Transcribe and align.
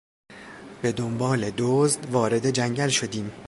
به 0.81 0.91
دنبال 0.91 1.51
دزد 1.57 2.05
وارد 2.11 2.49
جنگل 2.49 2.87
شدیم. 2.89 3.31